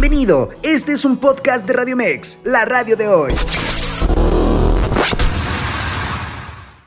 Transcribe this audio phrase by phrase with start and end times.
[0.00, 3.32] Bienvenido, este es un podcast de Radio Mex, la radio de hoy.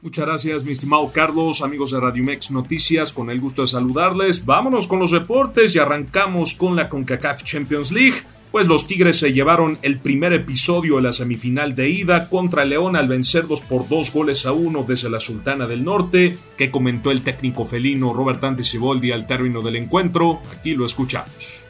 [0.00, 4.46] Muchas gracias, mi estimado Carlos, amigos de Radio Mex Noticias, con el gusto de saludarles.
[4.46, 8.22] Vámonos con los reportes y arrancamos con la CONCACAF Champions League
[8.54, 12.94] pues los Tigres se llevaron el primer episodio de la semifinal de ida contra León
[12.94, 17.22] al vencerlos por dos goles a uno desde la Sultana del Norte, que comentó el
[17.22, 20.40] técnico felino Robert Anticiboldi al término del encuentro.
[20.56, 21.64] Aquí lo escuchamos.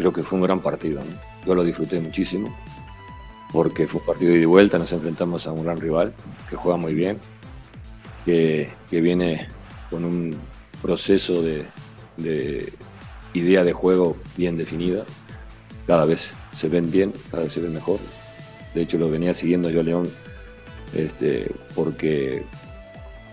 [0.00, 1.02] Creo, que fue un gran partido.
[1.46, 2.56] Yo lo disfruté muchísimo
[3.52, 6.14] porque fue un partido de vuelta, nos enfrentamos a un gran rival
[6.48, 7.18] que juega muy bien,
[8.24, 9.48] que, viene
[9.90, 10.36] con un
[10.80, 11.66] proceso de,
[12.16, 12.72] de
[13.34, 15.04] idea de juego bien definida
[15.90, 17.98] cada vez se ven bien, cada vez se ven mejor.
[18.74, 20.08] De hecho, lo venía siguiendo yo a León
[20.94, 22.44] este, porque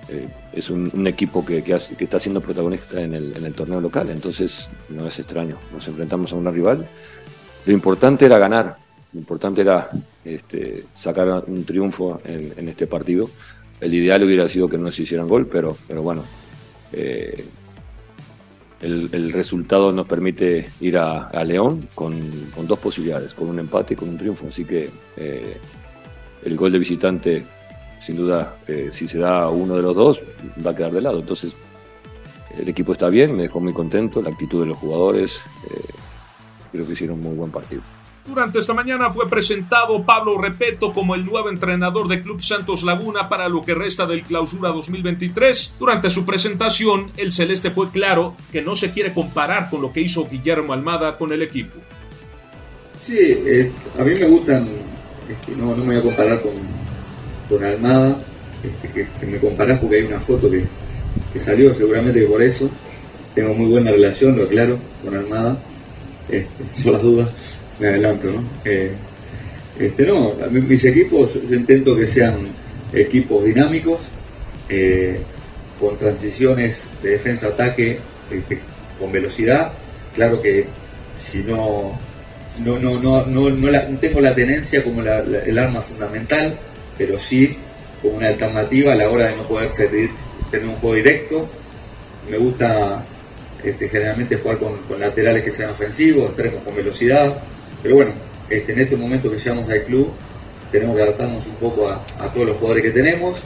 [0.10, 5.06] eh, es un, equipo que, que, está siendo protagonista en el, torneo local, entonces no
[5.06, 5.58] es extraño.
[5.74, 6.88] Nos enfrentamos a una rival.
[7.66, 8.78] Lo importante era ganar,
[9.12, 9.90] lo importante era
[10.24, 13.30] este, sacar un triunfo en, este partido.
[13.82, 16.24] El ideal hubiera sido que no se hicieran gol, pero, pero bueno,
[16.94, 17.44] eh,
[18.82, 24.10] el, resultado nos permite ir a, León con, dos posibilidades, con un empate y con
[24.10, 24.48] un triunfo.
[24.48, 25.58] Así que eh,
[26.46, 27.46] el gol de visitante,
[28.00, 30.22] sin duda, eh, si se da uno de los dos,
[30.66, 31.20] va a quedar de lado.
[31.20, 31.56] Entonces,
[32.58, 35.94] el equipo está bien, me dejó muy contento, la actitud de los jugadores, eh,
[36.72, 37.82] creo que hicieron un muy buen partido.
[38.28, 43.30] Durante esta mañana fue presentado Pablo Repeto como el nuevo entrenador de Club Santos Laguna
[43.30, 45.76] para lo que resta del clausura 2023.
[45.80, 50.02] Durante su presentación, el celeste fue claro que no se quiere comparar con lo que
[50.02, 51.80] hizo Guillermo Almada con el equipo.
[53.00, 54.68] Sí, eh, a mí me gustan,
[55.30, 56.52] este, no, no, me voy a comparar con,
[57.50, 58.18] con Almada,
[58.64, 60.66] este, que, me comparás porque hay una foto que,
[61.40, 62.70] salió, seguramente por eso.
[63.36, 65.58] Tengo muy buena relación, lo aclaro, con Almada,
[66.30, 67.34] este, son las dudas
[67.80, 68.44] me adelanto, ¿no?
[68.66, 68.92] Eh,
[69.80, 72.48] este, no, mis equipos yo intento que sean
[72.94, 74.08] equipos dinámicos,
[74.70, 75.20] eh,
[75.80, 78.00] con transiciones de defensa-ataque
[78.32, 78.60] este,
[79.00, 79.72] con velocidad.
[80.16, 80.66] Claro que
[81.20, 81.98] si no,
[82.66, 86.58] no, no, no, no, tengo la tenencia como el arma fundamental,
[86.98, 87.58] pero sí
[88.02, 91.50] como una alternativa a la hora de no poder tener un juego directo.
[92.30, 93.04] Me gusta
[93.64, 97.38] este, generalmente jugar con, laterales que sean ofensivos, extremos con velocidad.
[97.82, 98.14] Pero bueno,
[98.50, 100.12] este, en este momento que llegamos al club,
[100.72, 103.42] tenemos que adaptarnos un poco a, todos los jugadores que tenemos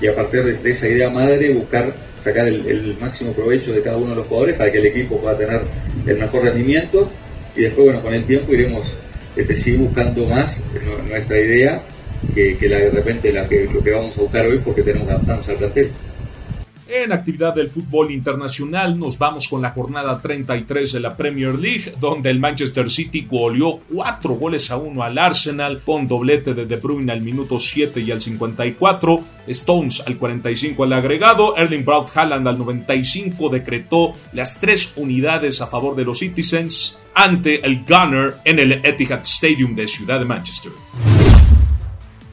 [0.00, 4.10] y a partir de, esa idea madre buscar sacar el, máximo provecho de cada uno
[4.10, 5.62] de los jugadores para que el equipo pueda tener
[6.06, 7.10] el mejor rendimiento
[7.54, 8.82] y después, bueno, con el tiempo iremos
[9.36, 10.62] este, seguir buscando más
[11.06, 11.82] nuestra idea
[12.34, 15.56] que, de repente la que, lo que vamos a buscar hoy porque tenemos adaptarnos al
[15.56, 15.90] plantel.
[16.86, 21.94] En actividad del fútbol internacional nos vamos con la jornada 33 de la Premier League,
[21.98, 26.76] donde el Manchester City goleó 4 goles a 1 al Arsenal con doblete de De
[26.76, 32.46] Bruyne al minuto 7 y al 54, Stones al 45 al agregado, Erling Braut Haaland
[32.46, 38.58] al 95 decretó las tres unidades a favor de los Citizens ante el Gunner en
[38.58, 40.72] el Etihad Stadium de Ciudad de Manchester.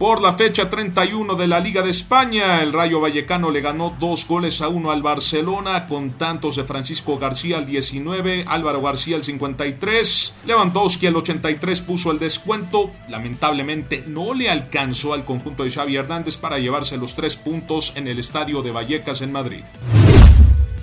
[0.02, 4.28] Por la fecha 31 de la Liga de España, el Rayo Vallecano le ganó dos
[4.28, 9.24] goles a uno al Barcelona con tantos de Francisco García al 19, Álvaro García al
[9.24, 12.90] 53, Lewandowski al 83 puso el descuento.
[13.10, 18.08] Lamentablemente no le alcanzó al conjunto de Xavi Hernández para llevarse los tres puntos en
[18.08, 19.62] el estadio de Vallecas en Madrid.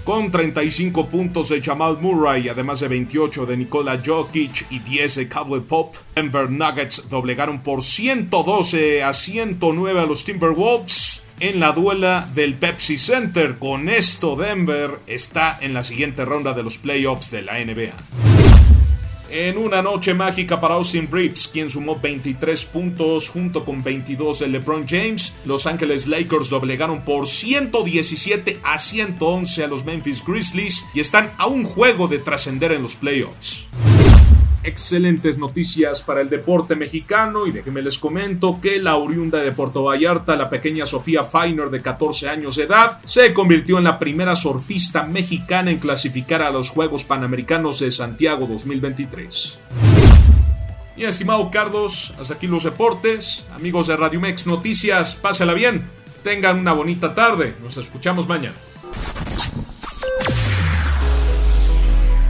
[0.08, 5.28] Con 35 puntos de Jamal Murray, además de 28 de Nikola Jokic y 10 de
[5.28, 12.26] Cowboy Pop, Denver Nuggets doblegaron por 112 a 109 a los Timberwolves en la duela
[12.34, 13.58] del Pepsi Center.
[13.58, 18.37] Con esto, Denver está en la siguiente ronda de los playoffs de la NBA.
[19.30, 24.48] En una noche mágica para Austin Reeves, quien sumó 23 puntos junto con 22 de
[24.48, 31.00] LeBron James, Los Angeles Lakers doblegaron por 117 a 111 a los Memphis Grizzlies y
[31.00, 33.66] están a un juego de trascender en los playoffs
[34.68, 39.82] excelentes noticias para el deporte mexicano y déjenme les comento que la oriunda de Puerto
[39.82, 44.36] Vallarta, la pequeña Sofía Feiner de 14 años de edad, se convirtió en la primera
[44.36, 49.58] surfista mexicana en clasificar a los Juegos Panamericanos de Santiago 2023.
[50.96, 53.46] Y estimado Carlos, hasta aquí los deportes.
[53.54, 55.88] Amigos de Radio Mex Noticias, pásela bien.
[56.24, 57.54] Tengan una bonita tarde.
[57.62, 58.56] Nos escuchamos mañana.